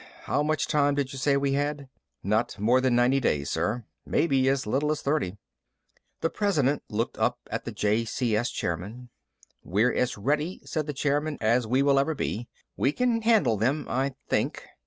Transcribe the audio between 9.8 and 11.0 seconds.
as ready," said the